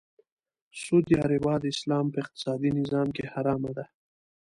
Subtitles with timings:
[0.81, 3.85] سود یا ربا د اسلام په اقتصادې نظام کې حرامه ده.